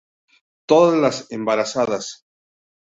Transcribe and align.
Todas 0.65 0.99
las 0.99 1.27
embarazadas. 1.31 2.25